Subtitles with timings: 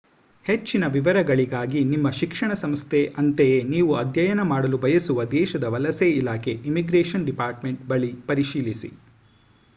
[0.45, 7.87] ಹೆಚ್ಚಿನ ವಿವರಗಳಿಗಾಗಿ ನಿಮ್ಮ ಶಿಕ್ಷಣ ಸಂಸ್ಥೆ ಅಂತೆಯೇ ನೀವು ಅಧ್ಯಯನ ಮಾಡಲು ಬಯಸುವ ದೇಶದ ವಲಸೆ ಇಲಾಖೆ ಇಮ್ಮಿಗ್ರೇಶನ್ ಡಿಪಾರ್ಟ್‌ಮೆಂಟ್
[7.87, 8.91] ಬಳಿ ಪರಿಶೀಲಿಸಿ